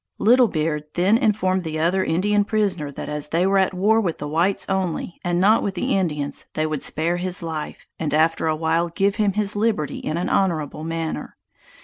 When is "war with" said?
3.71-4.17